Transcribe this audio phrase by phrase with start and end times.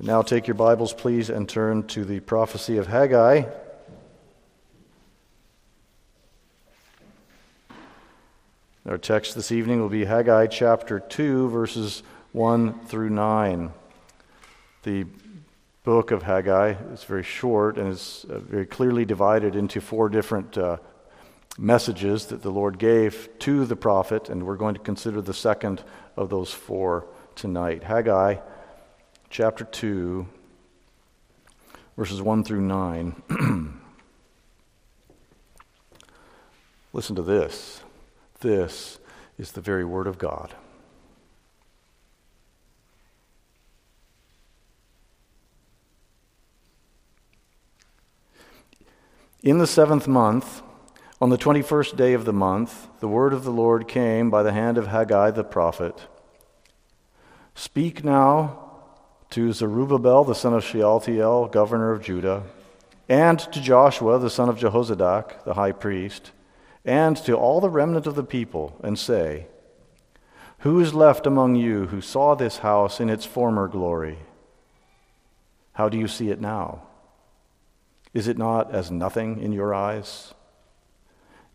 [0.00, 3.42] Now take your Bibles, please, and turn to the prophecy of Haggai.
[8.88, 13.72] Our text this evening will be Haggai chapter 2, verses 1 through 9.
[14.84, 15.04] The
[15.82, 20.56] book of Haggai is very short and is uh, very clearly divided into four different
[20.56, 20.76] uh,
[21.58, 25.82] messages that the Lord gave to the prophet, and we're going to consider the second
[26.16, 27.82] of those four tonight.
[27.82, 28.36] Haggai
[29.30, 30.26] chapter 2,
[31.96, 33.22] verses 1 through 9.
[36.92, 37.82] Listen to this.
[38.40, 38.98] This
[39.38, 40.54] is the very Word of God.
[49.42, 50.62] In the seventh month,
[51.20, 54.52] on the 21st day of the month, the word of the Lord came by the
[54.52, 56.06] hand of Haggai the prophet.
[57.54, 58.67] Speak now
[59.30, 62.44] to Zerubbabel, the son of Shealtiel, governor of Judah,
[63.08, 66.32] and to Joshua, the son of Jehozadak, the high priest,
[66.84, 69.46] and to all the remnant of the people, and say,
[70.60, 74.18] Who is left among you who saw this house in its former glory?
[75.72, 76.82] How do you see it now?
[78.14, 80.34] Is it not as nothing in your eyes?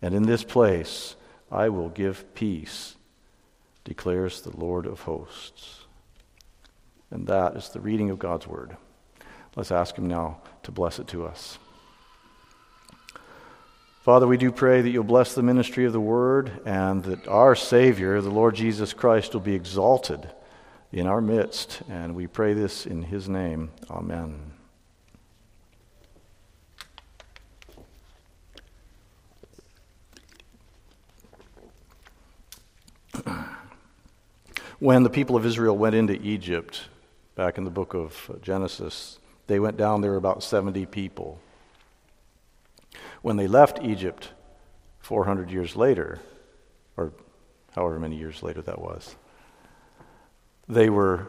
[0.00, 1.16] And in this place
[1.50, 2.96] I will give peace,
[3.84, 5.86] declares the Lord of hosts.
[7.10, 8.76] And that is the reading of God's word.
[9.56, 11.58] Let's ask Him now to bless it to us.
[14.02, 17.54] Father, we do pray that you'll bless the ministry of the word and that our
[17.54, 20.30] Savior, the Lord Jesus Christ, will be exalted
[20.92, 21.82] in our midst.
[21.90, 23.70] And we pray this in His name.
[23.90, 24.57] Amen.
[34.80, 36.88] When the people of Israel went into Egypt,
[37.34, 41.40] back in the book of Genesis, they went down, there about 70 people.
[43.22, 44.30] When they left Egypt
[45.00, 46.20] 400 years later,
[46.96, 47.12] or
[47.74, 49.16] however many years later that was,
[50.68, 51.28] they were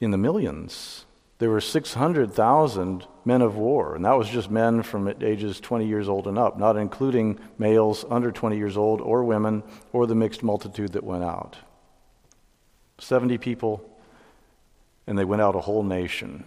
[0.00, 1.04] in the millions.
[1.38, 6.08] There were 600,000 men of war, and that was just men from ages 20 years
[6.08, 10.42] old and up, not including males under 20 years old or women or the mixed
[10.42, 11.56] multitude that went out.
[13.00, 13.82] 70 people,
[15.06, 16.44] and they went out a whole nation.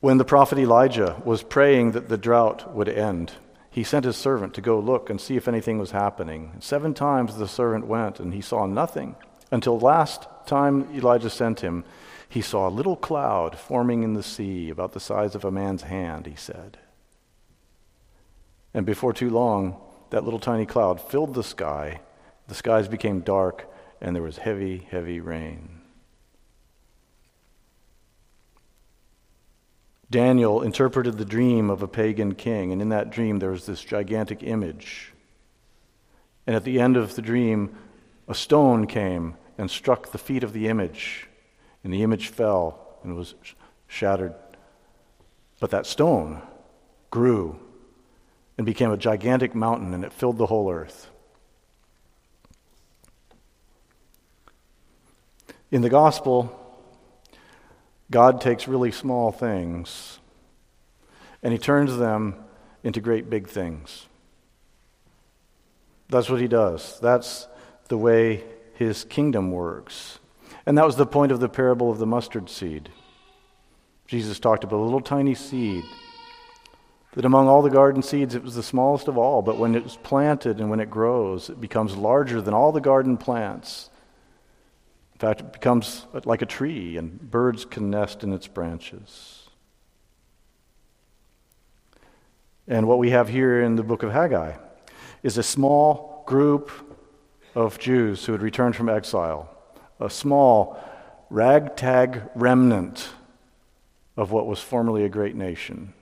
[0.00, 3.32] When the prophet Elijah was praying that the drought would end,
[3.70, 6.52] he sent his servant to go look and see if anything was happening.
[6.60, 9.16] Seven times the servant went, and he saw nothing.
[9.50, 11.84] Until last time Elijah sent him,
[12.28, 15.82] he saw a little cloud forming in the sea about the size of a man's
[15.82, 16.78] hand, he said.
[18.74, 22.00] And before too long, that little tiny cloud filled the sky
[22.48, 23.70] the skies became dark,
[24.00, 25.78] and there was heavy, heavy rain.
[30.10, 33.84] Daniel interpreted the dream of a pagan king, and in that dream there was this
[33.84, 35.12] gigantic image.
[36.46, 37.76] And at the end of the dream,
[38.26, 41.28] a stone came and struck the feet of the image,
[41.84, 43.34] and the image fell and was
[43.86, 44.34] shattered.
[45.60, 46.40] But that stone
[47.10, 47.58] grew
[48.56, 51.10] and became a gigantic mountain, and it filled the whole earth.
[55.70, 56.54] In the gospel,
[58.10, 60.18] God takes really small things
[61.42, 62.36] and he turns them
[62.82, 64.06] into great big things.
[66.08, 66.98] That's what he does.
[67.00, 67.46] That's
[67.88, 68.44] the way
[68.74, 70.20] his kingdom works.
[70.64, 72.88] And that was the point of the parable of the mustard seed.
[74.06, 75.84] Jesus talked about a little tiny seed
[77.12, 79.96] that among all the garden seeds it was the smallest of all, but when it's
[79.96, 83.87] planted and when it grows, it becomes larger than all the garden plants
[85.18, 89.48] In fact, it becomes like a tree, and birds can nest in its branches.
[92.68, 94.52] And what we have here in the book of Haggai
[95.24, 96.70] is a small group
[97.56, 99.50] of Jews who had returned from exile,
[99.98, 100.78] a small,
[101.30, 103.08] ragtag remnant
[104.16, 105.94] of what was formerly a great nation.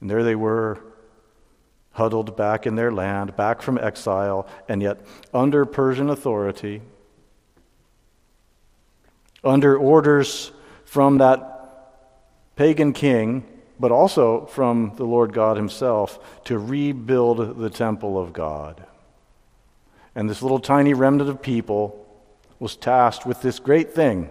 [0.00, 0.78] And there they were,
[1.94, 5.00] huddled back in their land, back from exile, and yet
[5.32, 6.82] under Persian authority,
[9.44, 10.50] under orders
[10.84, 11.54] from that
[12.56, 13.44] pagan king,
[13.78, 18.84] but also from the Lord God Himself, to rebuild the temple of God.
[20.14, 22.00] And this little tiny remnant of people
[22.60, 24.30] was tasked with this great thing.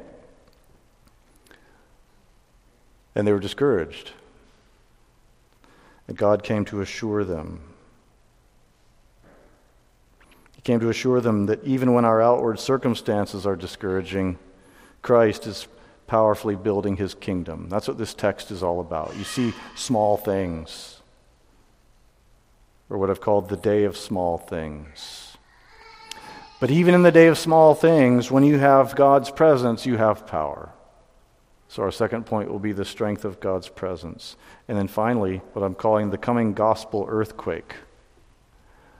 [3.16, 4.12] And they were discouraged.
[6.08, 7.62] And God came to assure them.
[10.56, 14.40] He came to assure them that even when our outward circumstances are discouraging,
[15.04, 15.68] Christ is
[16.08, 17.70] powerfully building his kingdom.
[17.70, 19.16] That's what this text is all about.
[19.16, 21.02] You see small things,
[22.90, 25.38] or what I've called the day of small things.
[26.60, 30.26] But even in the day of small things, when you have God's presence, you have
[30.26, 30.70] power.
[31.68, 34.38] So, our second point will be the strength of God's presence.
[34.68, 37.76] And then finally, what I'm calling the coming gospel earthquake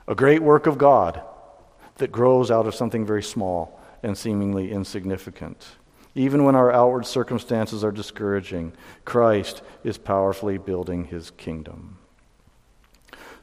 [0.06, 1.22] a great work of God
[1.96, 5.66] that grows out of something very small and seemingly insignificant.
[6.14, 8.72] Even when our outward circumstances are discouraging,
[9.04, 11.98] Christ is powerfully building his kingdom.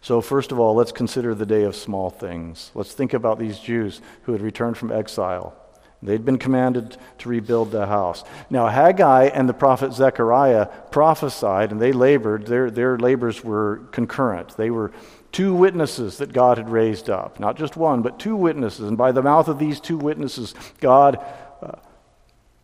[0.01, 2.71] So, first of all, let's consider the day of small things.
[2.73, 5.55] Let's think about these Jews who had returned from exile.
[6.03, 8.23] They'd been commanded to rebuild the house.
[8.49, 12.47] Now, Haggai and the prophet Zechariah prophesied, and they labored.
[12.47, 14.57] Their, their labors were concurrent.
[14.57, 14.91] They were
[15.31, 17.39] two witnesses that God had raised up.
[17.39, 18.87] Not just one, but two witnesses.
[18.87, 21.23] And by the mouth of these two witnesses, God
[21.61, 21.73] uh,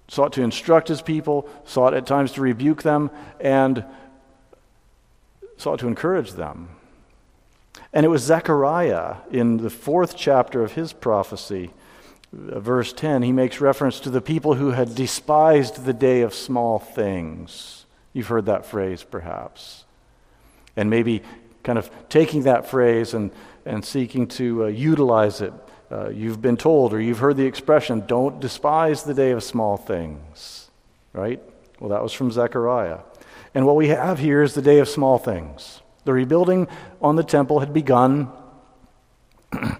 [0.07, 3.83] sought to instruct his people, sought at times to rebuke them, and
[5.57, 6.69] sought to encourage them.
[7.93, 11.71] And it was Zechariah in the fourth chapter of his prophecy
[12.33, 16.33] uh, verse 10, he makes reference to the people who had despised the day of
[16.33, 17.85] small things.
[18.13, 19.85] You've heard that phrase, perhaps.
[20.75, 21.23] And maybe
[21.63, 23.31] kind of taking that phrase and,
[23.65, 25.53] and seeking to uh, utilize it.
[25.89, 29.77] Uh, you've been told or you've heard the expression, don't despise the day of small
[29.77, 30.69] things,
[31.13, 31.41] right?
[31.79, 32.99] Well, that was from Zechariah.
[33.53, 35.81] And what we have here is the day of small things.
[36.03, 36.67] The rebuilding
[37.01, 38.31] on the temple had begun.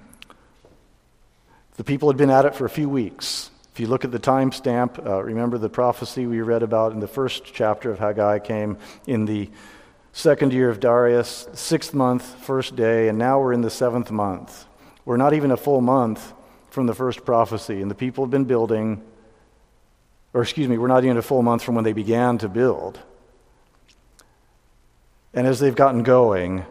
[1.77, 3.51] The people had been at it for a few weeks.
[3.71, 7.07] If you look at the timestamp, uh, remember the prophecy we read about in the
[7.07, 9.51] first chapter of Haggai came in the
[10.11, 14.65] second year of Darius, sixth month, first day, and now we're in the seventh month.
[15.07, 16.33] We're not even a full month
[16.69, 19.01] from the first prophecy, and the people have been building,
[20.33, 22.99] or excuse me, we're not even a full month from when they began to build.
[25.33, 26.65] And as they've gotten going,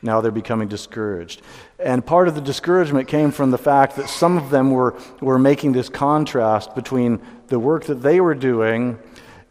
[0.00, 1.42] now they're becoming discouraged.
[1.78, 5.38] And part of the discouragement came from the fact that some of them were, were
[5.38, 8.98] making this contrast between the work that they were doing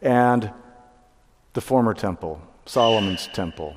[0.00, 0.50] and
[1.52, 3.76] the former temple, Solomon's temple.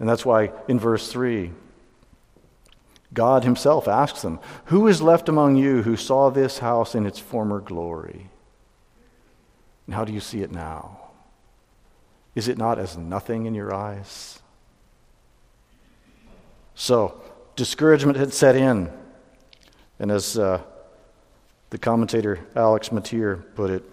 [0.00, 1.52] And that's why in verse 3,
[3.12, 7.18] God Himself asks them, Who is left among you who saw this house in its
[7.18, 8.30] former glory?
[9.86, 10.98] And how do you see it now?
[12.34, 14.40] Is it not as nothing in your eyes?
[16.74, 17.20] So,
[17.56, 18.90] discouragement had set in.
[19.98, 20.62] And as uh,
[21.68, 23.84] the commentator Alex Motyer put it,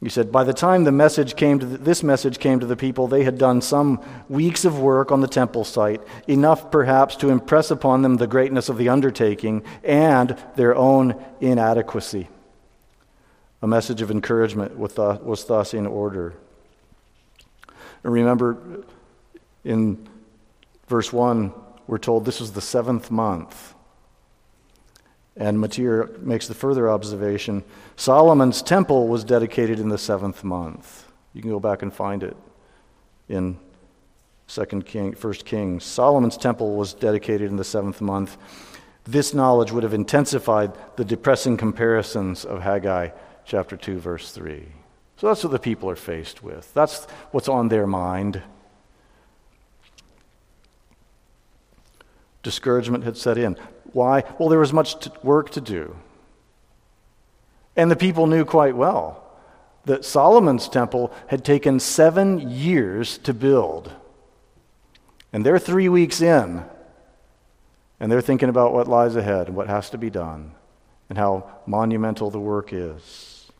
[0.00, 2.76] he said, By the time the message came to the, this message came to the
[2.76, 7.30] people, they had done some weeks of work on the temple site, enough perhaps to
[7.30, 12.28] impress upon them the greatness of the undertaking and their own inadequacy.
[13.62, 16.34] A message of encouragement was thus in order.
[18.04, 18.84] And remember,
[19.64, 20.06] in
[20.88, 21.52] verse 1,
[21.86, 23.74] we're told this was the seventh month.
[25.36, 27.62] And Motyer makes the further observation
[27.96, 31.06] Solomon's temple was dedicated in the seventh month.
[31.34, 32.36] You can go back and find it
[33.28, 33.58] in
[34.46, 35.84] Second King, First Kings.
[35.84, 38.36] Solomon's temple was dedicated in the seventh month.
[39.04, 43.10] This knowledge would have intensified the depressing comparisons of Haggai
[43.44, 44.66] chapter 2, verse 3.
[45.16, 46.72] So that's what the people are faced with.
[46.74, 48.42] That's what's on their mind.
[52.42, 53.56] Discouragement had set in.
[53.96, 54.24] Why?
[54.38, 55.96] Well, there was much work to do.
[57.76, 59.24] And the people knew quite well
[59.86, 63.90] that Solomon's temple had taken seven years to build.
[65.32, 66.62] And they're three weeks in.
[67.98, 70.52] And they're thinking about what lies ahead and what has to be done
[71.08, 73.50] and how monumental the work is.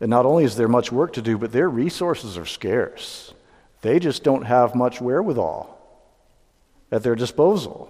[0.00, 3.34] And not only is there much work to do, but their resources are scarce.
[3.82, 5.81] They just don't have much wherewithal
[6.92, 7.88] at their disposal.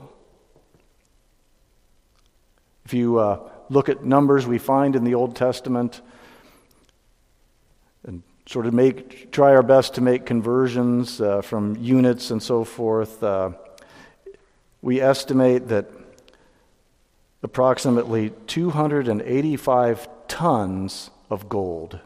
[2.86, 6.00] If you uh, look at numbers we find in the Old Testament
[8.06, 12.64] and sort of make, try our best to make conversions uh, from units and so
[12.64, 13.50] forth, uh,
[14.80, 15.86] we estimate that
[17.42, 21.98] approximately 285 tons of gold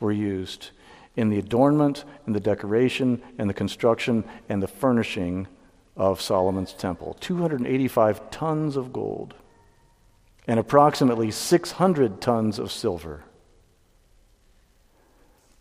[0.00, 0.70] were used
[1.14, 5.46] in the adornment in the decoration and the construction and the furnishing
[5.96, 7.16] of Solomon's temple.
[7.20, 9.34] 285 tons of gold
[10.46, 13.22] and approximately 600 tons of silver.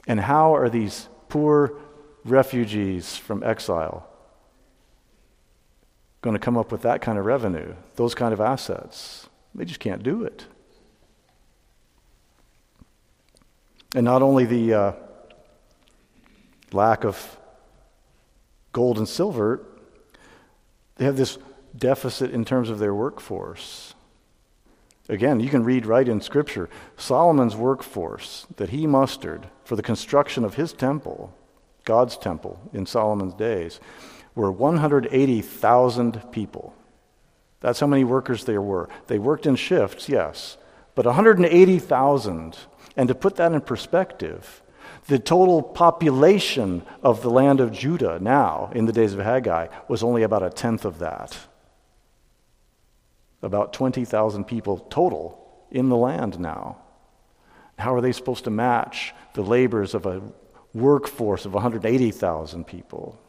[0.08, 1.78] And how are these poor
[2.26, 4.08] refugees from exile
[6.22, 9.30] going to come up with that kind of revenue, those kind of assets?
[9.54, 10.46] They just can't do it.
[13.94, 14.92] And not only the uh,
[16.72, 17.38] lack of
[18.72, 19.66] gold and silver,
[21.02, 21.40] they have this
[21.76, 23.96] deficit in terms of their workforce.
[25.10, 30.46] Again, you can read right in Scripture Solomon's workforce that he mustered for the construction
[30.46, 31.34] of his temple,
[31.86, 33.80] God's temple in Solomon's days,
[34.36, 36.76] were 180,000 people.
[37.62, 38.88] That's how many workers there were.
[39.08, 40.56] They worked in shifts, yes,
[40.94, 42.58] but 180,000.
[42.96, 44.62] And to put that in perspective,
[45.12, 50.04] the total population of the land of Judah now, in the days of Haggai, was
[50.04, 51.38] only about a tenth of that
[53.42, 56.78] about 20,000 people total in the land now.
[57.78, 60.22] How are they supposed to match the labors of a
[60.74, 63.20] workforce of 180,000 people?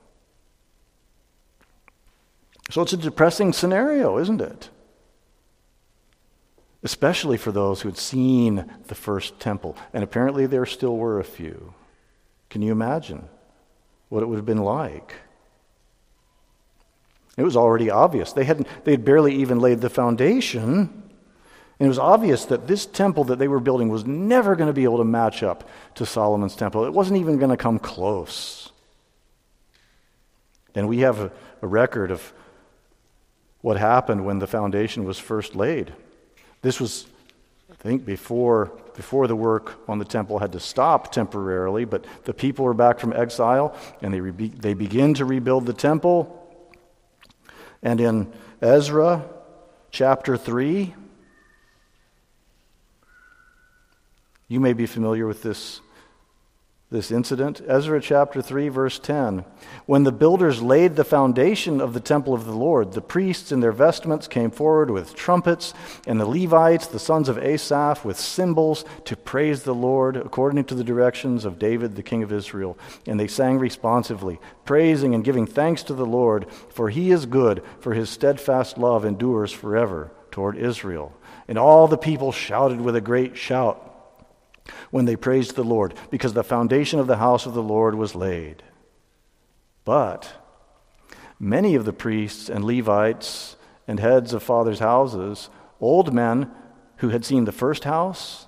[2.70, 4.70] So it's a depressing scenario, isn't it?
[6.82, 9.76] Especially for those who had seen the first temple.
[9.92, 11.74] And apparently there still were a few.
[12.50, 13.28] Can you imagine
[14.08, 15.14] what it would have been like?
[17.36, 18.32] It was already obvious.
[18.32, 21.02] They, hadn't, they had barely even laid the foundation.
[21.82, 24.74] And it was obvious that this temple that they were building was never going to
[24.74, 26.84] be able to match up to Solomon's temple.
[26.84, 28.70] It wasn't even going to come close.
[30.74, 32.32] And we have a, a record of
[33.62, 35.92] what happened when the foundation was first laid.
[36.62, 37.06] This was,
[37.70, 42.32] I think, before, before the work on the temple had to stop temporarily, but the
[42.32, 46.38] people are back from exile and they, re- they begin to rebuild the temple.
[47.82, 49.28] And in Ezra
[49.90, 50.94] chapter 3,
[54.46, 55.80] you may be familiar with this
[56.92, 57.60] this incident.
[57.66, 59.44] Ezra chapter 3, verse 10.
[59.86, 63.60] When the builders laid the foundation of the temple of the Lord, the priests in
[63.60, 65.74] their vestments came forward with trumpets,
[66.06, 70.74] and the Levites, the sons of Asaph, with cymbals to praise the Lord according to
[70.74, 72.78] the directions of David, the king of Israel.
[73.06, 77.62] And they sang responsively, praising and giving thanks to the Lord, for he is good,
[77.80, 81.12] for his steadfast love endures forever toward Israel.
[81.48, 83.91] And all the people shouted with a great shout
[84.90, 88.14] when they praised the Lord, because the foundation of the house of the Lord was
[88.14, 88.62] laid.
[89.84, 90.34] But
[91.38, 93.56] many of the priests and Levites
[93.88, 95.50] and heads of fathers' houses,
[95.80, 96.50] old men
[96.96, 98.46] who had seen the first house,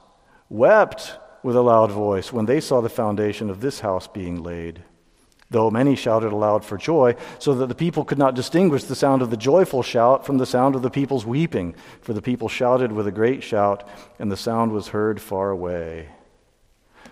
[0.48, 4.82] wept with a loud voice when they saw the foundation of this house being laid.
[5.54, 9.22] Though many shouted aloud for joy, so that the people could not distinguish the sound
[9.22, 11.76] of the joyful shout from the sound of the people's weeping.
[12.00, 16.08] For the people shouted with a great shout, and the sound was heard far away.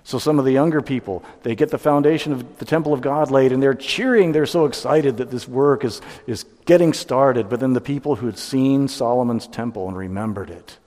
[0.03, 3.31] So some of the younger people, they get the foundation of the temple of God
[3.31, 4.33] laid and they're cheering.
[4.33, 7.49] They're so excited that this work is, is getting started.
[7.49, 10.79] But then the people who had seen Solomon's temple and remembered it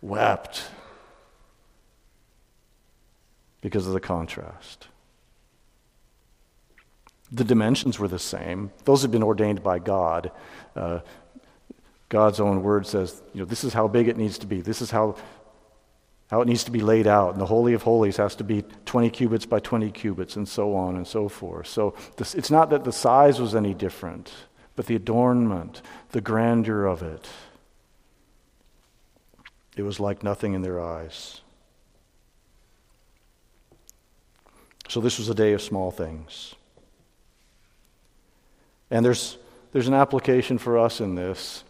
[0.00, 0.68] wept
[3.60, 4.86] because of the contrast.
[7.32, 8.70] The dimensions were the same.
[8.84, 10.30] Those had been ordained by God.
[10.76, 11.00] Uh,
[12.08, 14.60] God's own word says, you know, this is how big it needs to be.
[14.60, 15.16] This is how
[16.30, 17.32] how it needs to be laid out.
[17.32, 20.74] And the Holy of Holies has to be 20 cubits by 20 cubits, and so
[20.74, 21.66] on and so forth.
[21.66, 24.32] So this, it's not that the size was any different,
[24.74, 27.28] but the adornment, the grandeur of it.
[29.76, 31.40] It was like nothing in their eyes.
[34.88, 36.54] So this was a day of small things.
[38.94, 39.38] And there's,
[39.72, 41.64] there's an application for us in this.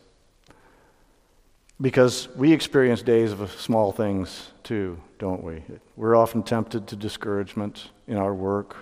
[1.80, 5.62] Because we experience days of small things too, don't we?
[5.96, 8.76] We're often tempted to discouragement in our work,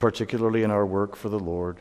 [0.00, 1.78] particularly in our work for the Lord.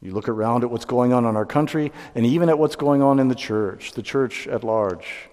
[0.00, 3.02] You look around at what's going on in our country and even at what's going
[3.02, 5.28] on in the church, the church at large.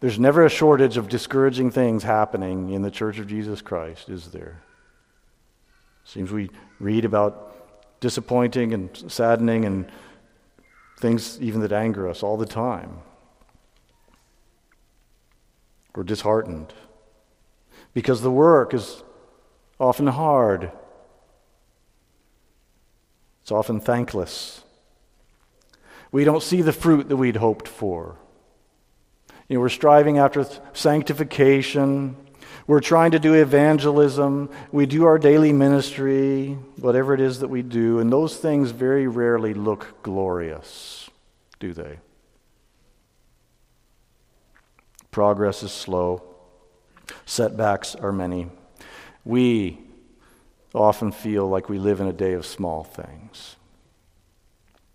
[0.00, 4.30] There's never a shortage of discouraging things happening in the church of Jesus Christ, is
[4.30, 4.62] there?
[6.04, 6.48] Seems we
[6.80, 7.52] read about
[8.00, 9.90] disappointing and saddening and
[10.98, 12.98] things even that anger us all the time.
[15.94, 16.74] We're disheartened
[17.94, 19.02] because the work is
[19.80, 20.70] often hard.
[23.42, 24.62] It's often thankless.
[26.12, 28.16] We don't see the fruit that we'd hoped for.
[29.48, 32.16] You know, we're striving after sanctification.
[32.66, 34.50] We're trying to do evangelism.
[34.72, 39.06] We do our daily ministry, whatever it is that we do, and those things very
[39.06, 41.08] rarely look glorious,
[41.60, 41.98] do they?
[45.12, 46.22] Progress is slow.
[47.24, 48.48] Setbacks are many.
[49.24, 49.78] We
[50.74, 53.56] often feel like we live in a day of small things.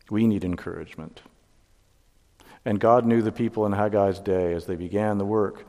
[0.09, 1.21] We need encouragement.
[2.65, 5.65] And God knew the people in Haggai's day as they began the work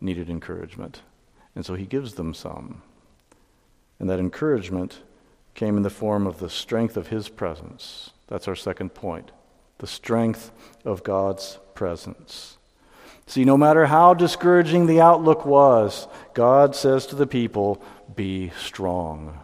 [0.00, 1.00] needed encouragement.
[1.56, 2.82] And so he gives them some.
[3.98, 5.00] And that encouragement
[5.54, 8.10] came in the form of the strength of his presence.
[8.28, 9.32] That's our second point
[9.78, 10.52] the strength
[10.86, 12.56] of God's presence.
[13.26, 17.82] See, no matter how discouraging the outlook was, God says to the people,
[18.14, 19.38] Be strong.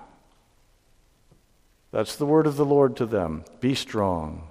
[1.91, 3.45] That's the word of the Lord to them.
[3.61, 4.49] Be strong.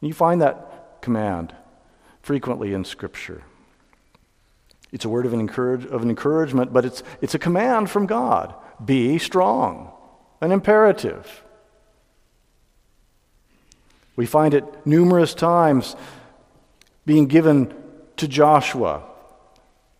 [0.00, 1.54] And You find that command
[2.22, 3.44] frequently in Scripture.
[4.92, 8.06] It's a word of, an, encourage, of an encouragement, but it's, it's a command from
[8.06, 8.54] God.
[8.84, 9.92] Be strong,
[10.40, 11.44] an imperative.
[14.16, 15.96] We find it numerous times
[17.06, 17.72] being given
[18.16, 19.02] to Joshua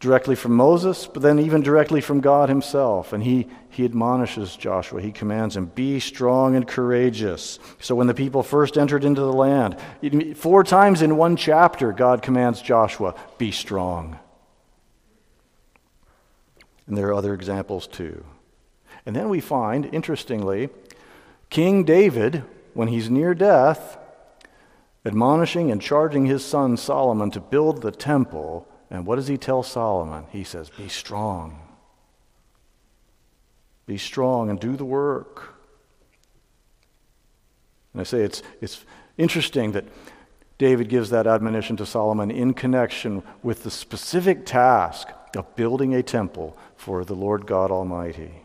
[0.01, 3.13] directly from Moses, but then even directly from God himself.
[3.13, 5.01] And he, he admonishes Joshua.
[5.01, 7.59] He commands him, Be strong and courageous.
[7.81, 9.77] So when the people first entered into the land,
[10.37, 14.19] four times in one chapter, God commands Joshua, Be strong.
[16.91, 18.25] And there are other examples too.
[19.07, 20.71] And then we find, interestingly,
[21.49, 22.43] King David,
[22.75, 23.97] when he's near death,
[25.07, 29.63] admonishing and charging his son Solomon to build the temple and what does he tell
[29.63, 30.27] Solomon?
[30.33, 31.61] He says, Be strong.
[33.87, 35.55] Be strong and do the work.
[37.93, 38.85] And I say it's, it's
[39.17, 39.85] interesting that
[40.59, 46.03] David gives that admonition to Solomon in connection with the specific task of building a
[46.03, 48.43] temple for the Lord God Almighty.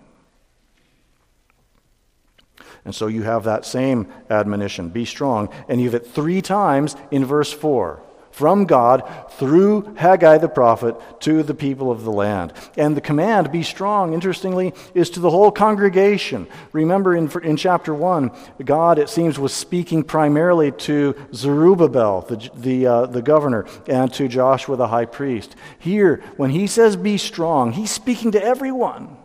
[2.86, 5.50] And so you have that same admonition be strong.
[5.68, 8.02] And you have it three times in verse 4
[8.36, 12.52] from God through Haggai the prophet to the people of the land.
[12.76, 16.46] And the command, be strong, interestingly, is to the whole congregation.
[16.74, 18.32] Remember in, in chapter 1,
[18.66, 24.28] God, it seems, was speaking primarily to Zerubbabel, the, the, uh, the governor, and to
[24.28, 25.56] Joshua the high priest.
[25.80, 29.16] Here, when he says be strong, he's speaking to everyone.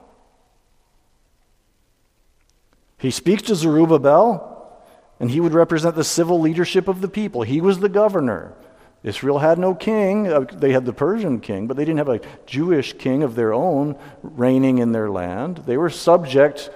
[2.96, 4.72] He speaks to Zerubbabel,
[5.18, 7.42] and he would represent the civil leadership of the people.
[7.42, 8.54] He was the governor.
[9.02, 10.28] Israel had no king.
[10.28, 13.52] Uh, they had the Persian king, but they didn't have a Jewish king of their
[13.52, 15.58] own reigning in their land.
[15.66, 16.70] They were subject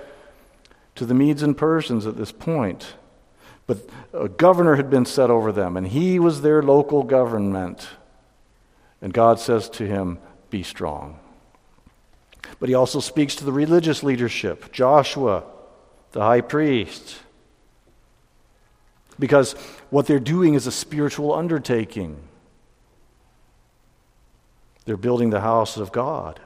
[0.94, 2.94] to the Medes and Persians at this point.
[3.66, 3.78] But
[4.12, 7.88] a governor had been set over them, and he was their local government.
[9.02, 10.18] And God says to him,
[10.50, 11.18] Be strong.
[12.58, 15.44] But he also speaks to the religious leadership Joshua,
[16.12, 17.18] the high priest,
[19.18, 19.54] because
[19.94, 22.16] what they're doing is a spiritual undertaking.
[24.86, 26.40] They're building the house of God.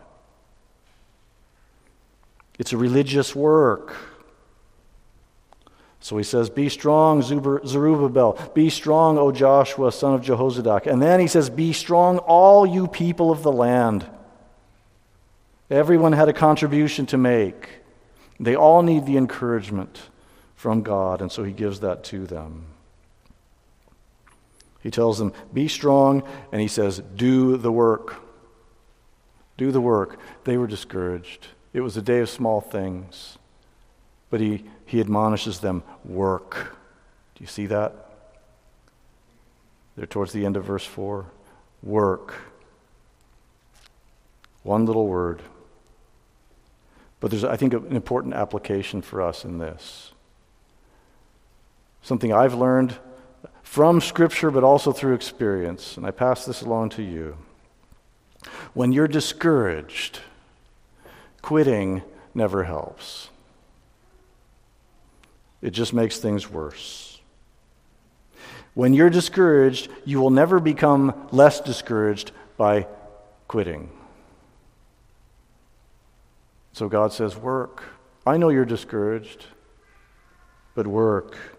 [2.58, 3.96] It's a religious work.
[6.00, 8.50] So he says, Be strong, Zerubbabel.
[8.52, 10.87] Be strong, O Joshua, son of Jehozadak.
[10.87, 14.04] And then he says, Be strong, all you people of the land.
[15.70, 17.80] Everyone had a contribution to make.
[18.38, 20.02] They all need the encouragement
[20.54, 22.66] from God, and so he gives that to them.
[24.88, 28.22] He tells them, Be strong, and he says, Do the work.
[29.59, 30.18] Do the work.
[30.44, 31.48] They were discouraged.
[31.74, 33.37] It was a day of small things.
[34.31, 36.74] But he, he admonishes them, Work.
[37.35, 37.92] Do you see that?
[39.94, 41.27] There towards the end of verse 4.
[41.83, 42.37] Work.
[44.62, 45.42] One little word.
[47.20, 50.12] But there's, I think, an important application for us in this
[52.01, 52.96] something I've learned
[53.68, 55.98] from Scripture, but also through experience.
[55.98, 57.37] And I pass this along to you.
[58.72, 60.20] When you're discouraged,
[61.42, 62.02] quitting
[62.35, 63.28] never helps,
[65.61, 67.20] it just makes things worse.
[68.72, 72.87] When you're discouraged, you will never become less discouraged by
[73.48, 73.90] quitting.
[76.72, 77.85] So God says, Work.
[78.26, 79.44] I know you're discouraged,
[80.74, 81.58] but work.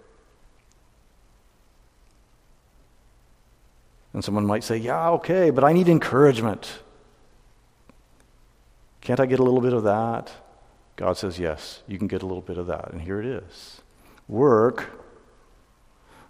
[4.19, 6.81] And someone might say, Yeah, okay, but I need encouragement.
[8.99, 10.29] Can't I get a little bit of that?
[10.97, 12.91] God says, Yes, you can get a little bit of that.
[12.91, 13.79] And here it is
[14.27, 14.89] Work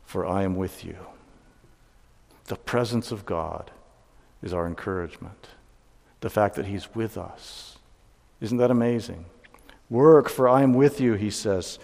[0.06, 0.98] for I am with you.
[2.46, 3.72] The presence of God
[4.44, 5.48] is our encouragement.
[6.20, 7.80] The fact that He's with us.
[8.40, 9.26] Isn't that amazing?
[9.90, 11.80] Work, for I am with you, he says.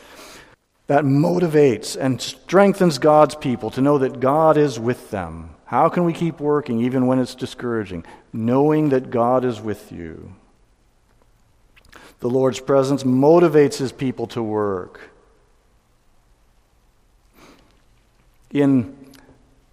[0.87, 5.51] That motivates and strengthens God's people to know that God is with them.
[5.65, 8.05] How can we keep working even when it's discouraging?
[8.31, 10.35] Knowing that God is with you.
[12.19, 15.09] The Lord's presence motivates his people to work.
[18.55, 18.95] in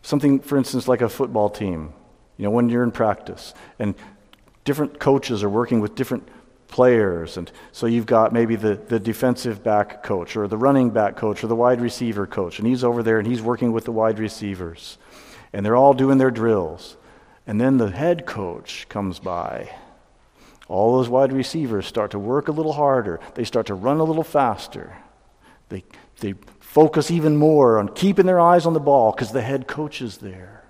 [0.03, 1.93] something, for instance, like a football team,
[2.37, 3.95] you know, when you're in practice and
[4.65, 6.29] different coaches are working with different
[6.73, 7.37] players.
[7.37, 11.45] And so you've got maybe the, the defensive back coach or the running back coach
[11.45, 12.59] or the wide receiver coach.
[12.59, 14.99] And he's over there and he's working with the wide receivers.
[15.53, 16.97] And they're all doing their drills.
[17.47, 19.71] And then the head coach comes by.
[20.67, 23.21] All those wide receivers start to work a little harder.
[23.35, 24.97] They start to run a little faster.
[25.69, 25.85] They,
[26.21, 30.01] they focus even more on keeping their eyes on the ball because the head coach
[30.01, 30.65] is there.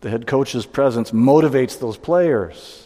[0.00, 2.85] The head coach's presence motivates those players.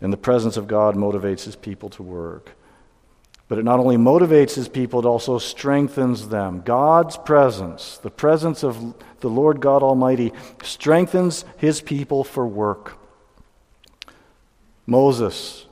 [0.00, 2.52] And the presence of God motivates his people to work.
[3.48, 6.62] But it not only motivates his people, it also strengthens them.
[6.64, 10.32] God's presence, the presence of the Lord God Almighty,
[10.62, 12.98] strengthens his people for work.
[14.86, 15.66] Moses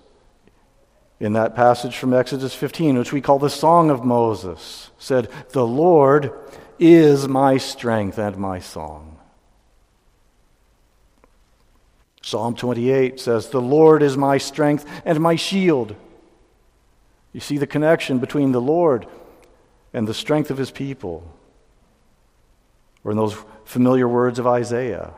[1.20, 5.66] in that passage from Exodus 15, which we call the Song of Moses, said, The
[5.66, 6.32] Lord
[6.78, 9.13] is my strength and my song.
[12.24, 15.94] Psalm 28 says, The Lord is my strength and my shield.
[17.34, 19.06] You see the connection between the Lord
[19.92, 21.30] and the strength of his people.
[23.04, 25.12] Or in those familiar words of Isaiah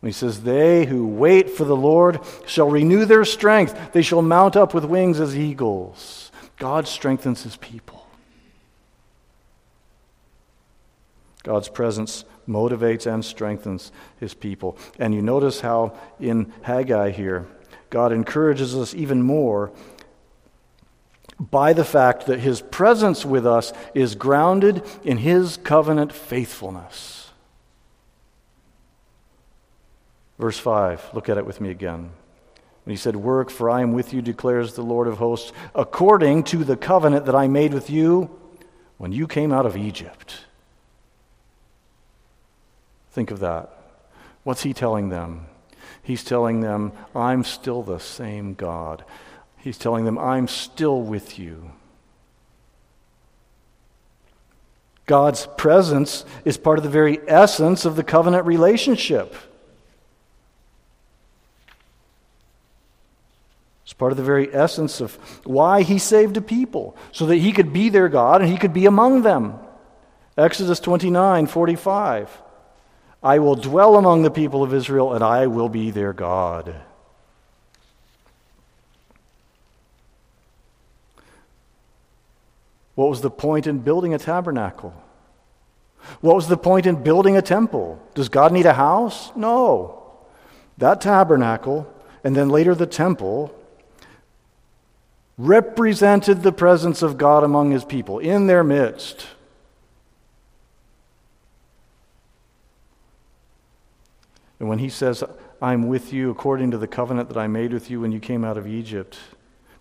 [0.00, 3.92] when he says, They who wait for the Lord shall renew their strength.
[3.94, 6.30] They shall mount up with wings as eagles.
[6.58, 8.06] God strengthens his people.
[11.44, 14.76] God's presence motivates and strengthens his people.
[14.98, 17.46] And you notice how in Haggai here,
[17.90, 19.72] God encourages us even more
[21.38, 27.30] by the fact that his presence with us is grounded in his covenant faithfulness.
[30.38, 32.10] Verse 5, look at it with me again.
[32.86, 36.44] And he said, Work, for I am with you, declares the Lord of hosts, according
[36.44, 38.30] to the covenant that I made with you
[38.96, 40.44] when you came out of Egypt.
[43.16, 43.70] Think of that.
[44.44, 45.46] What's he telling them?
[46.02, 49.06] He's telling them, I'm still the same God.
[49.56, 51.70] He's telling them, I'm still with you.
[55.06, 59.34] God's presence is part of the very essence of the covenant relationship.
[63.84, 67.52] It's part of the very essence of why he saved a people, so that he
[67.52, 69.54] could be their God and he could be among them.
[70.36, 72.42] Exodus 29 45.
[73.26, 76.72] I will dwell among the people of Israel and I will be their God.
[82.94, 84.94] What was the point in building a tabernacle?
[86.20, 88.00] What was the point in building a temple?
[88.14, 89.32] Does God need a house?
[89.34, 90.04] No.
[90.78, 93.52] That tabernacle, and then later the temple,
[95.36, 99.26] represented the presence of God among his people in their midst.
[104.58, 105.22] And when he says,
[105.60, 108.44] I'm with you according to the covenant that I made with you when you came
[108.44, 109.18] out of Egypt,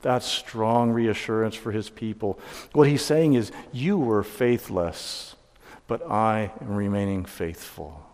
[0.02, 2.40] that's strong reassurance for his people.
[2.74, 5.36] What he's saying is, You were faithless,
[5.88, 8.06] but I am remaining faithful.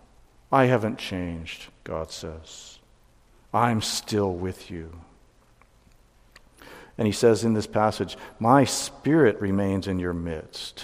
[0.52, 2.80] I haven't changed, God says.
[3.54, 5.02] I'm still with you.
[6.98, 10.84] And he says in this passage, My spirit remains in your midst.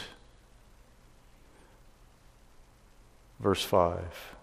[3.40, 4.37] Verse 5.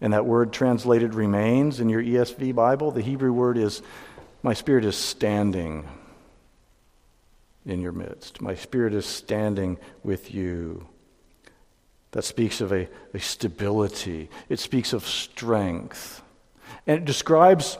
[0.00, 3.82] And that word translated remains in your ESV Bible, the Hebrew word is,
[4.42, 5.88] My spirit is standing
[7.64, 8.40] in your midst.
[8.40, 10.86] My spirit is standing with you.
[12.12, 16.22] That speaks of a, a stability, it speaks of strength.
[16.86, 17.78] And it describes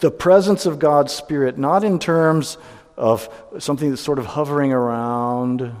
[0.00, 2.58] the presence of God's Spirit, not in terms
[2.96, 5.74] of something that's sort of hovering around.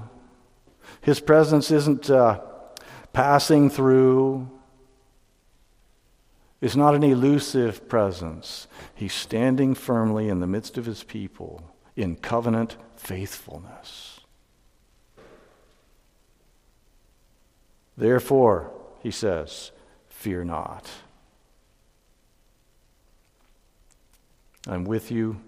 [1.00, 2.40] His presence isn't uh,
[3.12, 4.48] passing through,
[6.60, 8.66] it's not an elusive presence.
[8.94, 11.62] He's standing firmly in the midst of his people
[11.96, 14.20] in covenant faithfulness.
[17.96, 19.70] Therefore, he says,
[20.08, 20.88] fear not.
[24.66, 25.40] I'm with you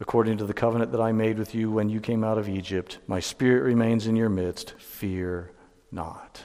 [0.00, 2.98] according to the covenant that I made with you when you came out of Egypt.
[3.06, 4.74] My spirit remains in your midst.
[4.78, 5.50] Fear
[5.92, 6.44] not.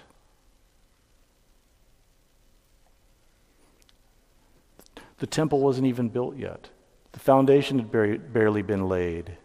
[5.26, 6.70] The temple wasn't even built yet.
[7.14, 7.92] The foundation had
[8.32, 9.36] barely been laid,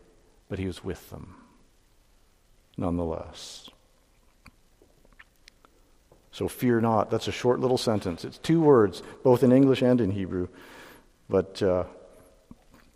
[0.47, 1.37] but he was with them
[2.77, 3.71] nonetheless.
[6.33, 7.11] So fear not.
[7.11, 8.27] That's a short little sentence.
[8.27, 10.49] It's two words, both in English and in Hebrew,
[11.31, 11.85] but uh,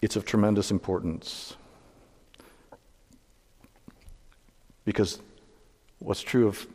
[0.02, 1.56] it's of tremendous importance.
[4.84, 5.20] Because
[6.00, 6.66] what's true of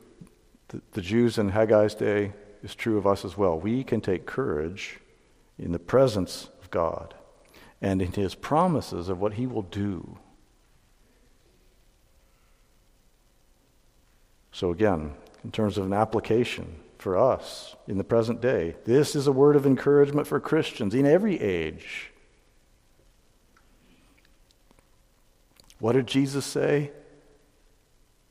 [0.70, 3.60] the, the Jews in Haggai's day is true of us as well.
[3.60, 4.98] We can take courage
[5.60, 7.14] in the presence of God
[7.82, 10.18] and in his promises of what he will do.
[14.52, 19.28] So, again, in terms of an application for us in the present day, this is
[19.28, 22.12] a word of encouragement for Christians in every age.
[25.80, 26.92] What did Jesus say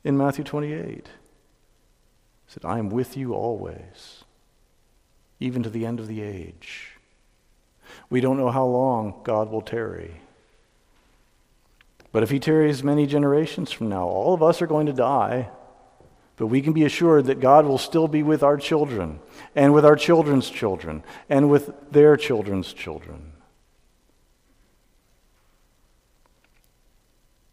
[0.05, 1.07] in Matthew 28?
[1.07, 1.11] He
[2.47, 4.25] said, I am with you always,
[5.41, 6.98] even to the end of the age.
[8.11, 10.21] We don't know how long God will tarry.
[12.11, 15.51] But if he tarries many generations from now, all of us are going to die.
[16.37, 19.21] But we can be assured that God will still be with our children,
[19.55, 23.33] and with our children's children, and with their children's children.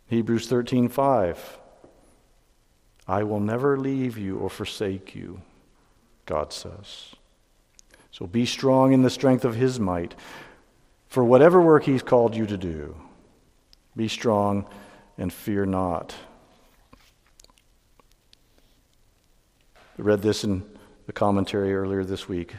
[0.08, 1.58] Hebrews 13:5
[3.08, 5.42] I will never leave you or forsake you,
[6.26, 7.16] God says.
[8.18, 10.16] So be strong in the strength of his might.
[11.10, 12.96] For whatever work he's called you to do,
[13.94, 14.68] be strong
[15.18, 16.16] and fear not.
[19.76, 20.64] I read this in
[21.08, 22.56] the commentary earlier this week.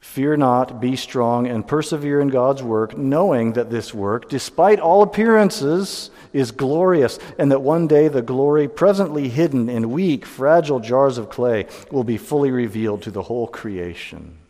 [0.00, 5.02] Fear not, be strong, and persevere in God's work, knowing that this work, despite all
[5.02, 11.16] appearances, is glorious, and that one day the glory presently hidden in weak, fragile jars
[11.16, 14.40] of clay will be fully revealed to the whole creation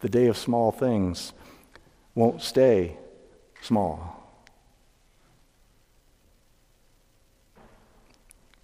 [0.00, 1.32] the day of small things
[2.14, 2.96] won't stay
[3.60, 4.12] small.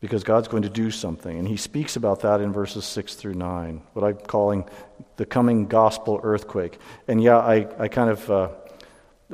[0.00, 1.38] Because God's going to do something.
[1.38, 4.64] And he speaks about that in verses 6 through 9, what I'm calling
[5.16, 6.78] the coming gospel earthquake.
[7.06, 8.48] And yeah, I, I kind of uh,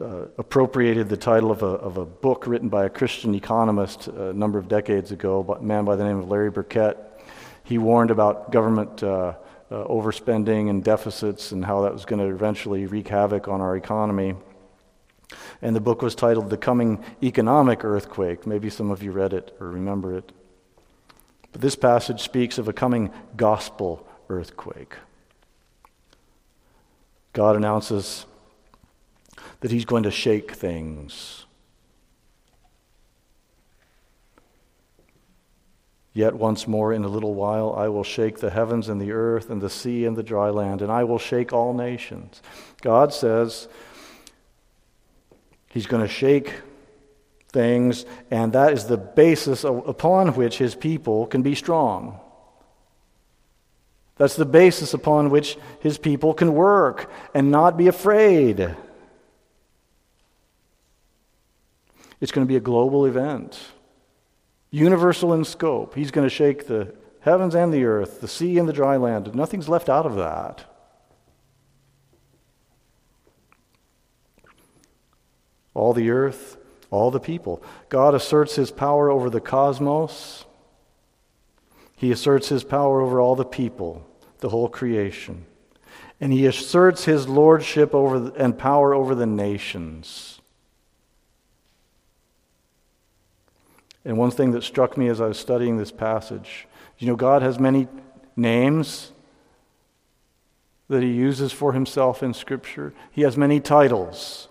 [0.00, 4.32] uh, appropriated the title of a, of a book written by a Christian economist a
[4.34, 6.98] number of decades ago, a man by the name of Larry Burkett.
[7.64, 9.02] He warned about government.
[9.02, 9.34] Uh,
[9.70, 13.76] uh, overspending and deficits and how that was going to eventually wreak havoc on our
[13.76, 14.34] economy.
[15.60, 18.46] And the book was titled The Coming Economic Earthquake.
[18.46, 20.32] Maybe some of you read it or remember it.
[21.52, 24.94] But this passage speaks of a coming gospel earthquake.
[27.32, 28.26] God announces
[29.60, 31.44] that He's going to shake things.
[36.12, 39.50] Yet once more in a little while I will shake the heavens and the earth
[39.50, 42.42] and the sea and the dry land, and I will shake all nations.
[42.80, 43.68] God says
[45.68, 46.54] He's going to shake
[47.50, 52.18] things, and that is the basis upon which His people can be strong.
[54.16, 58.74] That's the basis upon which His people can work and not be afraid.
[62.20, 63.60] It's going to be a global event
[64.70, 65.94] universal in scope.
[65.94, 69.34] He's going to shake the heavens and the earth, the sea and the dry land.
[69.34, 70.64] Nothing's left out of that.
[75.74, 76.56] All the earth,
[76.90, 77.62] all the people.
[77.88, 80.44] God asserts his power over the cosmos.
[81.94, 84.06] He asserts his power over all the people,
[84.38, 85.46] the whole creation.
[86.20, 90.37] And he asserts his lordship over and power over the nations.
[94.08, 96.66] And one thing that struck me as I was studying this passage,
[96.96, 97.88] you know, God has many
[98.36, 99.12] names
[100.88, 102.94] that he uses for himself in Scripture.
[103.12, 104.48] He has many titles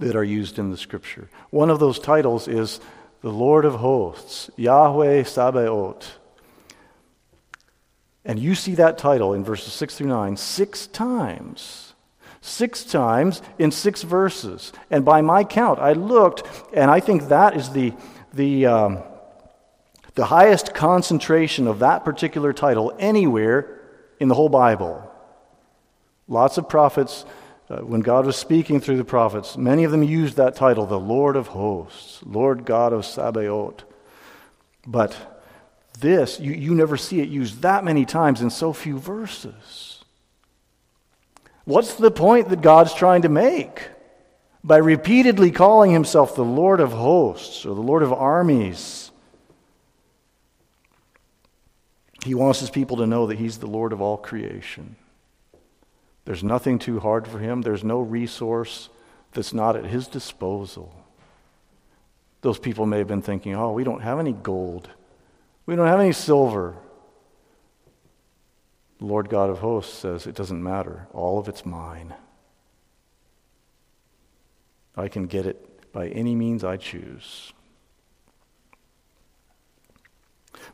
[0.00, 1.28] that are used in the Scripture.
[1.50, 2.80] One of those titles is
[3.20, 6.18] the Lord of hosts, Yahweh Sabaoth.
[8.24, 11.94] And you see that title in verses 6 through 9 six times.
[12.40, 14.72] Six times in six verses.
[14.90, 17.92] And by my count, I looked, and I think that is the
[18.32, 18.98] the um,
[20.14, 23.80] The highest concentration of that particular title anywhere
[24.20, 25.10] in the whole Bible.
[26.28, 27.24] Lots of prophets,
[27.70, 31.00] uh, when God was speaking through the prophets, many of them used that title, the
[31.00, 33.84] Lord of hosts, Lord God of Sabaoth.
[34.86, 35.16] But
[35.98, 40.04] this, you, you never see it used that many times in so few verses.
[41.64, 43.88] What's the point that God's trying to make?
[44.64, 49.10] By repeatedly calling himself the Lord of hosts or the Lord of armies,
[52.24, 54.96] he wants his people to know that he's the Lord of all creation.
[56.24, 58.88] There's nothing too hard for him, there's no resource
[59.32, 60.94] that's not at his disposal.
[62.42, 64.88] Those people may have been thinking, oh, we don't have any gold,
[65.66, 66.76] we don't have any silver.
[68.98, 72.14] The Lord God of hosts says, it doesn't matter, all of it's mine.
[74.96, 77.52] I can get it by any means I choose.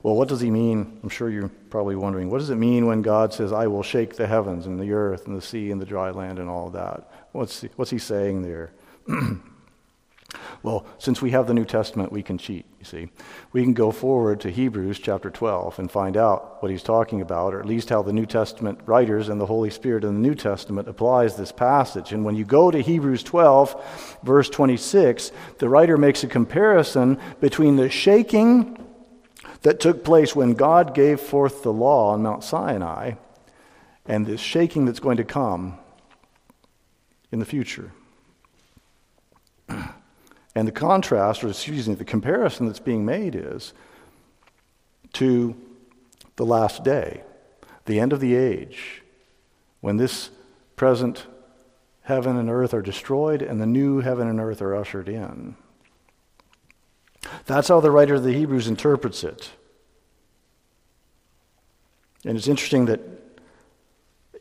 [0.02, 1.00] Well, what does he mean?
[1.02, 2.30] I'm sure you're probably wondering.
[2.30, 5.26] What does it mean when God says, I will shake the heavens and the earth
[5.26, 7.10] and the sea and the dry land and all that?
[7.32, 8.72] What's he, what's he saying there?
[10.62, 13.08] well, since we have the New Testament, we can cheat, you see.
[13.52, 17.52] We can go forward to Hebrews chapter 12 and find out what he's talking about,
[17.52, 20.36] or at least how the New Testament writers and the Holy Spirit in the New
[20.36, 22.12] Testament applies this passage.
[22.12, 27.76] And when you go to Hebrews 12, verse 26, the writer makes a comparison between
[27.76, 28.84] the shaking
[29.62, 33.14] that took place when God gave forth the law on Mount Sinai
[34.06, 35.78] and this shaking that's going to come
[37.32, 37.90] in the future.
[40.58, 43.72] And the contrast, or excuse me, the comparison that's being made is
[45.12, 45.54] to
[46.34, 47.22] the last day,
[47.84, 49.04] the end of the age,
[49.80, 50.30] when this
[50.74, 51.28] present
[52.02, 55.54] heaven and earth are destroyed and the new heaven and earth are ushered in.
[57.46, 59.50] That's how the writer of the Hebrews interprets it.
[62.24, 63.00] And it's interesting that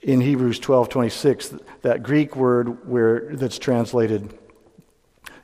[0.01, 4.36] in Hebrews 12:26 that Greek word where that's translated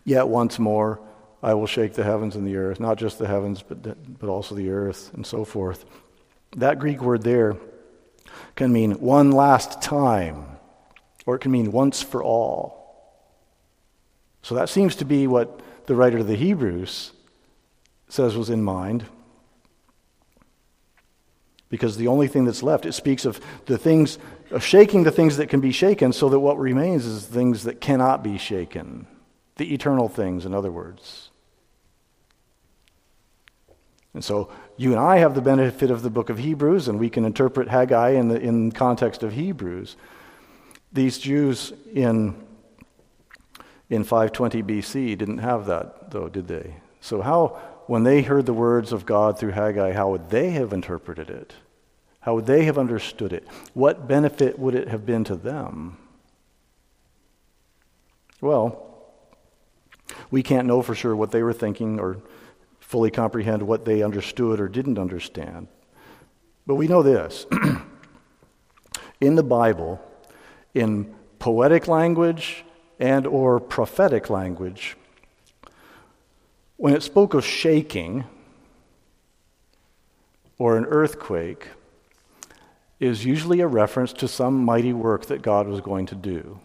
[0.04, 1.00] yet once more
[1.42, 4.56] I will shake the heavens and the earth, not just the heavens but but also
[4.56, 5.86] the earth and so forth.
[6.56, 7.58] That Greek word there
[8.56, 10.46] can mean one last time
[11.26, 12.84] or it can mean once for all.
[14.42, 17.12] So that seems to be what the writer of the Hebrews
[18.10, 19.06] says was in mind.
[21.70, 24.20] Because the only thing that's left, it speaks of the things,
[24.52, 27.82] of shaking the things that can be shaken, so that what remains is things that
[27.82, 29.08] cannot be shaken.
[29.58, 31.30] The eternal things, in other words.
[34.14, 37.10] And so you and I have the benefit of the book of Hebrews, and we
[37.10, 39.96] can interpret Haggai in the in context of Hebrews.
[40.92, 42.36] These Jews in,
[43.90, 46.76] in 520 BC didn't have that, though, did they?
[47.02, 50.72] So, how, when they heard the words of God through Haggai, how would they have
[50.72, 51.54] interpreted it?
[52.22, 53.46] How would they have understood it?
[53.74, 55.98] What benefit would it have been to them?
[58.40, 58.93] Well,
[60.32, 62.18] we can't know for sure what they were thinking or
[62.80, 65.68] fully comprehend what they understood or didn't understand.
[66.66, 67.46] But we know this.
[69.22, 70.02] in the Bible,
[70.74, 72.64] in poetic language
[73.00, 74.96] and or prophetic language,
[76.78, 78.26] when it spoke of shaking
[80.58, 81.70] or an earthquake,
[83.00, 86.60] is usually a reference to some mighty work that God was going to do.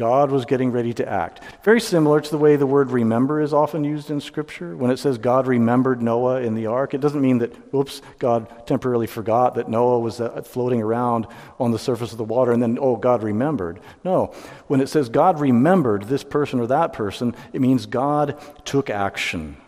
[0.00, 1.42] God was getting ready to act.
[1.62, 4.74] Very similar to the way the word remember is often used in Scripture.
[4.74, 8.66] When it says God remembered Noah in the ark, it doesn't mean that, oops, God
[8.66, 11.26] temporarily forgot that Noah was uh, floating around
[11.58, 13.78] on the surface of the water and then, oh, God remembered.
[14.02, 14.32] No.
[14.68, 19.58] When it says God remembered this person or that person, it means God took action.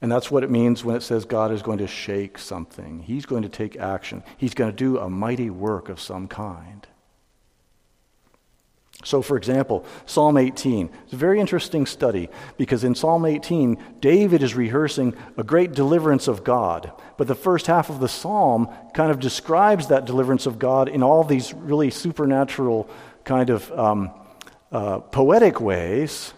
[0.00, 3.00] And that's what it means when it says God is going to shake something.
[3.00, 6.86] He's going to take action, He's going to do a mighty work of some kind.
[9.10, 10.88] So, for example, Psalm 18.
[11.02, 16.28] It's a very interesting study because in Psalm 18, David is rehearsing a great deliverance
[16.28, 16.92] of God.
[17.16, 21.02] But the first half of the psalm kind of describes that deliverance of God in
[21.02, 22.88] all these really supernatural,
[23.24, 24.12] kind of um,
[24.70, 26.32] uh, poetic ways.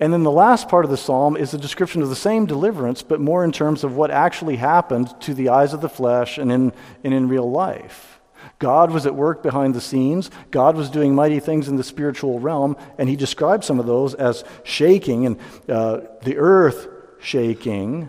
[0.00, 3.02] And then the last part of the psalm is a description of the same deliverance,
[3.02, 6.50] but more in terms of what actually happened to the eyes of the flesh and
[6.50, 6.72] in,
[7.04, 8.15] and in real life.
[8.58, 10.30] God was at work behind the scenes.
[10.50, 14.14] God was doing mighty things in the spiritual realm, and he described some of those
[14.14, 15.38] as shaking and
[15.68, 16.88] uh, the earth
[17.20, 18.08] shaking.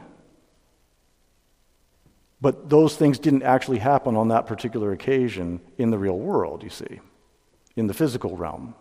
[2.40, 6.70] But those things didn't actually happen on that particular occasion in the real world, you
[6.70, 7.02] see,
[7.76, 8.76] in the physical realm.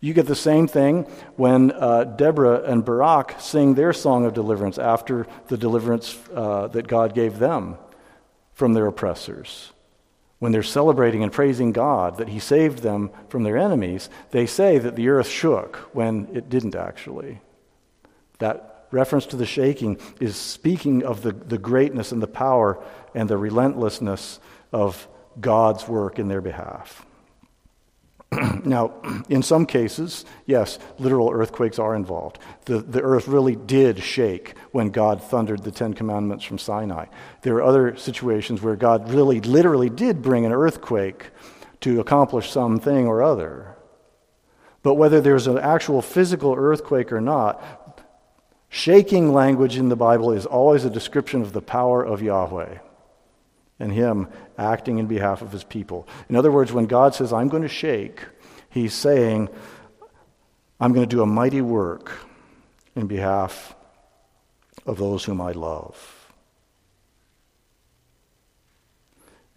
[0.00, 1.04] You get the same thing
[1.36, 6.86] when uh, Deborah and Barak sing their song of deliverance after the deliverance uh, that
[6.86, 7.78] God gave them
[8.52, 9.72] from their oppressors.
[10.38, 14.78] When they're celebrating and praising God that He saved them from their enemies, they say
[14.78, 17.40] that the earth shook when it didn't actually.
[18.38, 22.82] That reference to the shaking is speaking of the, the greatness and the power
[23.14, 24.38] and the relentlessness
[24.72, 25.08] of
[25.40, 27.04] God's work in their behalf.
[28.64, 28.92] now,
[29.28, 32.38] in some cases, yes, literal earthquakes are involved.
[32.66, 37.06] The, the earth really did shake when God thundered the Ten Commandments from Sinai.
[37.42, 41.30] There are other situations where God really, literally did bring an earthquake
[41.80, 43.76] to accomplish something or other.
[44.82, 48.04] But whether there's an actual physical earthquake or not,
[48.68, 52.78] shaking language in the Bible is always a description of the power of Yahweh
[53.78, 56.08] and Him acting in behalf of His people.
[56.28, 58.24] In other words, when God says, I'm going to shake,
[58.70, 59.48] He's saying,
[60.80, 62.12] I'm going to do a mighty work
[62.94, 63.74] in behalf
[64.86, 66.32] of those whom I love.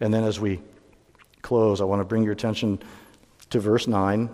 [0.00, 0.60] And then as we
[1.42, 2.80] close, I want to bring your attention
[3.50, 4.30] to verse 9.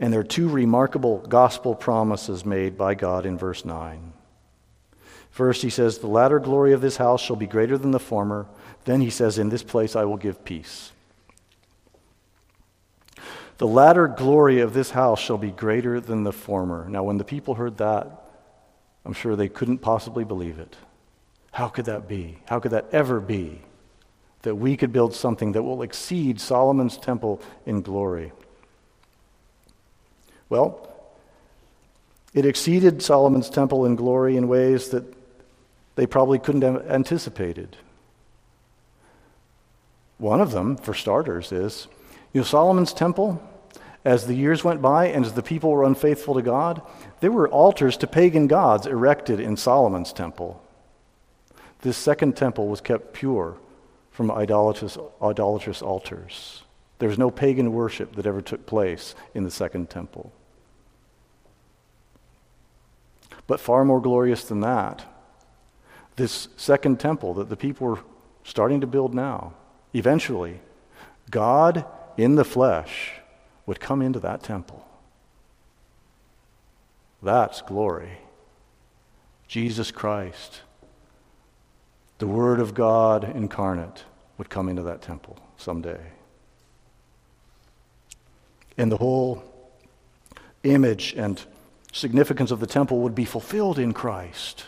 [0.00, 4.12] And there are two remarkable gospel promises made by God in verse 9.
[5.36, 8.46] First, he says, The latter glory of this house shall be greater than the former.
[8.86, 10.92] Then he says, In this place I will give peace.
[13.58, 16.88] The latter glory of this house shall be greater than the former.
[16.88, 18.30] Now, when the people heard that,
[19.04, 20.74] I'm sure they couldn't possibly believe it.
[21.52, 22.38] How could that be?
[22.46, 23.60] How could that ever be?
[24.40, 28.32] That we could build something that will exceed Solomon's temple in glory.
[30.48, 30.88] Well,
[32.32, 35.15] it exceeded Solomon's temple in glory in ways that
[35.96, 37.76] they probably couldn't have anticipated.
[40.18, 41.88] One of them, for starters, is
[42.32, 43.42] you know, Solomon's temple,
[44.04, 46.80] as the years went by and as the people were unfaithful to God,
[47.20, 50.62] there were altars to pagan gods erected in Solomon's temple.
[51.80, 53.56] This second temple was kept pure
[54.10, 56.62] from idolatrous, idolatrous altars.
[56.98, 60.32] There was no pagan worship that ever took place in the second temple.
[63.46, 65.04] But far more glorious than that
[66.16, 68.00] this second temple that the people were
[68.42, 69.54] starting to build now,
[69.92, 70.60] eventually,
[71.30, 71.84] God
[72.16, 73.12] in the flesh
[73.66, 74.86] would come into that temple.
[77.22, 78.18] That's glory.
[79.48, 80.62] Jesus Christ,
[82.18, 84.04] the Word of God incarnate,
[84.38, 86.00] would come into that temple someday.
[88.78, 89.42] And the whole
[90.62, 91.42] image and
[91.92, 94.66] significance of the temple would be fulfilled in Christ.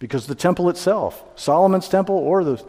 [0.00, 2.64] Because the temple itself, Solomon's temple or the,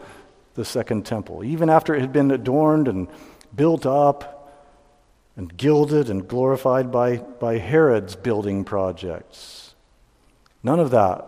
[0.54, 3.08] the second temple, even after it had been adorned and
[3.56, 4.38] built up
[5.34, 9.74] and gilded and glorified by, by Herod's building projects,
[10.62, 11.26] none of that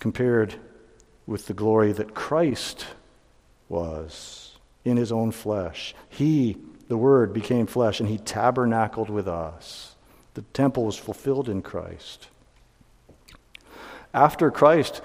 [0.00, 0.56] compared
[1.26, 2.86] with the glory that Christ
[3.68, 5.94] was in his own flesh.
[6.08, 6.56] He,
[6.88, 9.94] the Word, became flesh and he tabernacled with us.
[10.34, 12.30] The temple was fulfilled in Christ
[14.14, 15.00] after Christ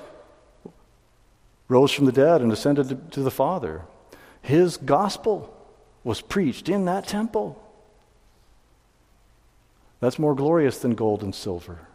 [1.68, 3.84] rose from the dead and ascended to the Father.
[4.42, 5.54] His gospel
[6.04, 7.62] was preached in that temple.
[10.00, 11.88] That's more glorious than gold and silver.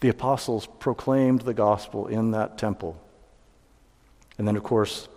[0.00, 3.00] The apostles proclaimed the gospel in that temple.
[4.38, 5.08] And then, of course,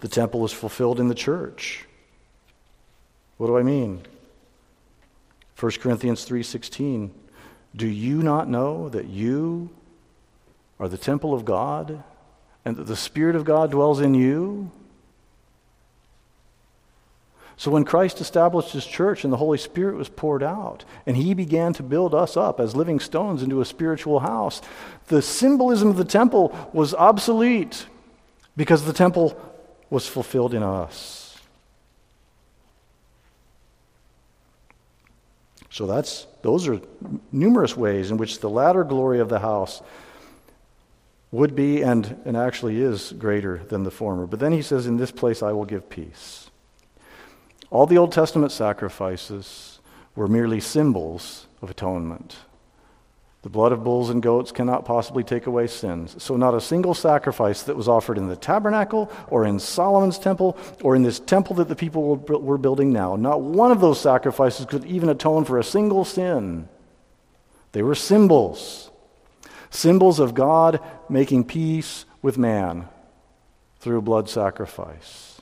[0.00, 1.86] the temple is fulfilled in the church.
[3.38, 4.02] What do I mean?
[5.58, 7.10] 1 Corinthians 3:16
[7.74, 9.70] Do you not know that you
[10.78, 12.02] are the temple of God
[12.64, 14.70] and that the Spirit of God dwells in you?
[17.58, 21.32] So when Christ established his church and the Holy Spirit was poured out, and he
[21.32, 24.60] began to build us up as living stones into a spiritual house,
[25.06, 27.86] the symbolism of the temple was obsolete
[28.56, 29.40] because the temple
[29.88, 31.38] was fulfilled in us.
[35.70, 36.80] So that's those are
[37.32, 39.82] numerous ways in which the latter glory of the house
[41.30, 44.26] would be and, and actually is greater than the former.
[44.26, 46.50] But then he says, In this place I will give peace.
[47.70, 49.80] All the Old Testament sacrifices
[50.14, 52.36] were merely symbols of atonement.
[53.42, 56.20] The blood of bulls and goats cannot possibly take away sins.
[56.20, 60.56] So, not a single sacrifice that was offered in the tabernacle or in Solomon's temple
[60.82, 64.66] or in this temple that the people were building now, not one of those sacrifices
[64.66, 66.68] could even atone for a single sin.
[67.70, 68.90] They were symbols
[69.76, 72.88] symbols of God making peace with man
[73.78, 75.40] through blood sacrifice.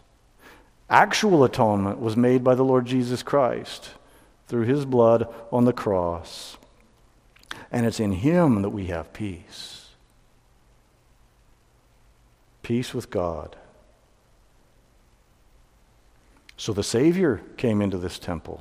[0.90, 3.90] Actual atonement was made by the Lord Jesus Christ
[4.48, 6.56] through his blood on the cross.
[7.72, 9.88] And it's in him that we have peace.
[12.62, 13.56] Peace with God.
[16.56, 18.60] So the Savior came into this temple.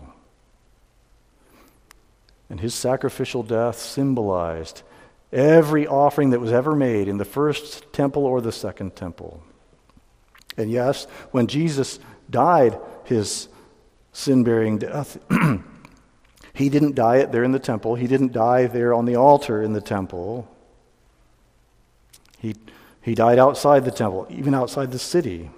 [2.49, 4.83] And his sacrificial death symbolized
[5.33, 9.43] every offering that was ever made in the first temple or the second temple.
[10.57, 13.49] And yes, when Jesus died his
[14.11, 15.17] sin bearing death,
[16.53, 17.95] he didn't die it there in the temple.
[17.95, 20.47] He didn't die there on the altar in the temple.
[22.37, 22.55] He,
[23.01, 25.49] he died outside the temple, even outside the city.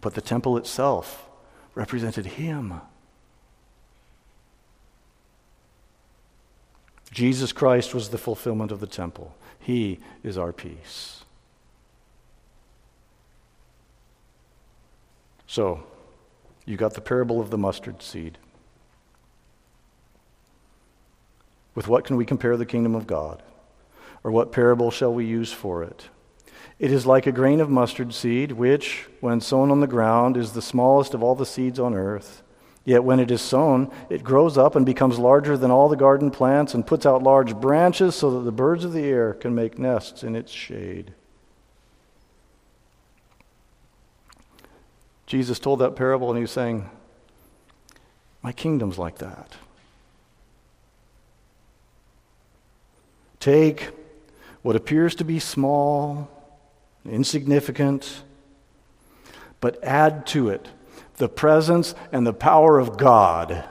[0.00, 1.28] But the temple itself
[1.74, 2.80] represented him.
[7.12, 9.34] Jesus Christ was the fulfillment of the temple.
[9.60, 11.22] He is our peace.
[15.46, 15.84] So,
[16.64, 18.38] you got the parable of the mustard seed.
[21.74, 23.42] With what can we compare the kingdom of God?
[24.24, 26.08] Or what parable shall we use for it?
[26.78, 30.52] It is like a grain of mustard seed, which, when sown on the ground, is
[30.52, 32.42] the smallest of all the seeds on earth.
[32.84, 36.30] Yet when it is sown, it grows up and becomes larger than all the garden
[36.30, 39.78] plants and puts out large branches so that the birds of the air can make
[39.78, 41.14] nests in its shade.
[45.26, 46.90] Jesus told that parable and he was saying,
[48.42, 49.54] My kingdom's like that.
[53.38, 53.90] Take
[54.62, 56.28] what appears to be small,
[57.04, 58.22] insignificant,
[59.60, 60.68] but add to it
[61.16, 63.64] the presence and the power of God.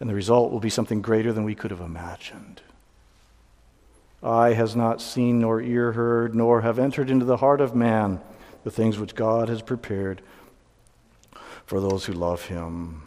[0.00, 2.60] And the result will be something greater than we could have imagined.
[4.22, 8.20] Eye has not seen, nor ear heard, nor have entered into the heart of man
[8.64, 10.22] the things which God has prepared
[11.66, 13.02] for those who love him.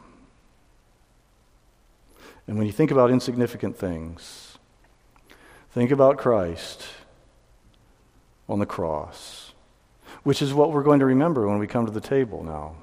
[2.47, 4.57] And when you think about insignificant things,
[5.71, 6.85] think about Christ
[8.47, 9.44] on the cross,
[10.25, 12.75] which is what we're going to remember when we come to the table now.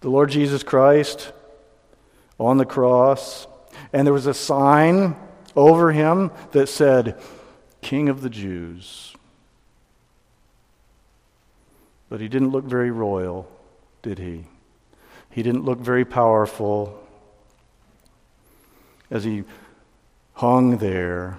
[0.00, 1.32] The Lord Jesus Christ
[2.40, 3.46] on the cross,
[3.92, 5.14] and there was a sign
[5.54, 7.20] over him that said,
[7.82, 9.14] King of the Jews.
[12.08, 13.48] But he didn't look very royal,
[14.02, 14.46] did he?
[15.30, 17.00] He didn't look very powerful
[19.08, 19.44] as he
[20.32, 21.38] hung there.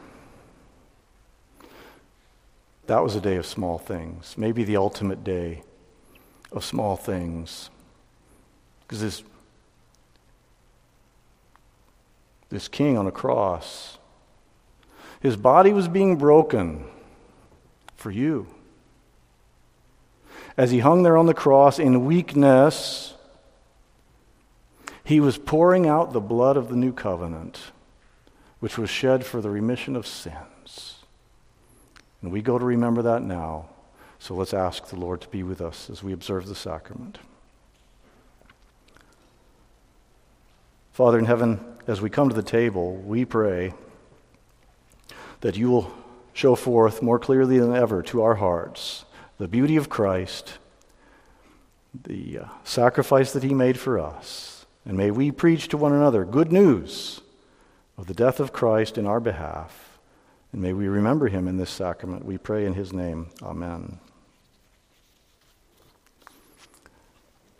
[2.90, 5.62] That was a day of small things, maybe the ultimate day
[6.52, 7.70] of small things.
[8.82, 9.24] Because this,
[12.50, 14.00] this king on a cross,
[15.20, 16.86] his body was being broken
[17.96, 18.48] for you
[20.58, 23.14] as he hung there on the cross in weakness,
[25.04, 27.72] he was pouring out the blood of the new covenant,
[28.60, 30.36] which was shed for the remission of sins.
[32.22, 33.70] And we go to remember that now.
[34.20, 37.20] So let's ask the Lord to be with us as we observe the sacrament.
[40.92, 43.74] Father in heaven, as we come to the table, we pray
[45.40, 45.94] that you will
[46.34, 49.06] show forth more clearly than ever to our hearts
[49.38, 50.58] the beauty of Christ,
[52.04, 54.66] the uh, sacrifice that he made for us.
[54.86, 57.22] And may we preach to one another good news
[57.98, 59.89] of the death of Christ in our behalf.
[60.52, 62.26] And may we remember him in this sacrament.
[62.26, 63.30] We pray in his name.
[63.44, 64.00] Amen.